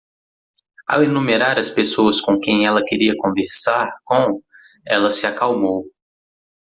[0.87, 4.41] Ao enumerar as pessoas com quem ela queria conversar com?,
[4.83, 5.85] ela se acalmou.